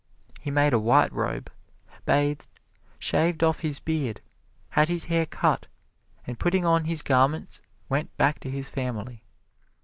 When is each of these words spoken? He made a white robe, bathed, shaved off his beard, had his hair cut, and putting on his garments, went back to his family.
He 0.39 0.49
made 0.49 0.73
a 0.73 0.79
white 0.79 1.13
robe, 1.13 1.51
bathed, 2.07 2.47
shaved 2.97 3.43
off 3.43 3.59
his 3.59 3.79
beard, 3.79 4.19
had 4.69 4.89
his 4.89 5.05
hair 5.05 5.27
cut, 5.27 5.67
and 6.25 6.39
putting 6.39 6.65
on 6.65 6.85
his 6.85 7.03
garments, 7.03 7.61
went 7.87 8.17
back 8.17 8.39
to 8.39 8.49
his 8.49 8.67
family. 8.67 9.21